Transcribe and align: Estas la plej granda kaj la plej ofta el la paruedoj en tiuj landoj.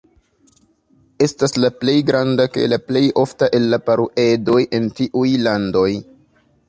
Estas 1.25 1.53
la 1.65 1.69
plej 1.83 1.95
granda 2.07 2.47
kaj 2.55 2.65
la 2.73 2.79
plej 2.87 3.03
ofta 3.25 3.51
el 3.59 3.69
la 3.75 3.79
paruedoj 3.91 4.59
en 4.79 4.89
tiuj 5.01 5.29
landoj. 5.47 5.89